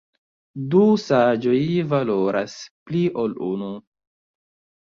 Du 0.71 0.79
saĝoj 1.01 1.59
valoras 1.91 2.57
pli 2.89 3.05
ol 3.25 3.37
unu! 3.53 3.73